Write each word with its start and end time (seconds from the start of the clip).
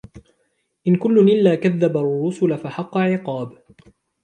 إن 0.87 0.95
كل 0.95 1.19
إلا 1.19 1.55
كذب 1.55 1.97
الرسل 1.97 2.57
فحق 2.57 2.97
عقاب 2.97 3.57